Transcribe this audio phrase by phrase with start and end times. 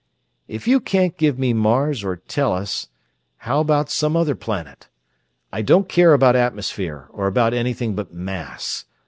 [0.47, 2.89] "If you can't give me Mars or Tellus,
[3.37, 4.89] how about some other planet?
[5.53, 8.85] I don't care about atmosphere, or about anything but mass.